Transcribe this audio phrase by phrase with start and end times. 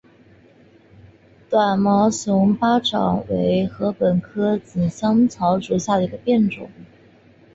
[1.47, 6.71] 短毛熊巴掌为禾本科锦香草属下的一个变种。